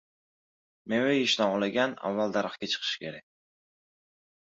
•Meva 0.93 1.11
yeyishni 1.11 1.47
xohlagan 1.51 1.95
avval 2.09 2.35
daraxtga 2.39 2.73
chiqishi 2.75 3.01
kerak. 3.07 3.29